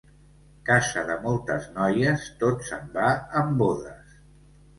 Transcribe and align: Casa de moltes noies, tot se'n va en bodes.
Casa 0.69 1.03
de 1.09 1.17
moltes 1.25 1.67
noies, 1.75 2.25
tot 2.41 2.65
se'n 2.71 2.89
va 2.97 3.13
en 3.45 3.53
bodes. 3.61 4.19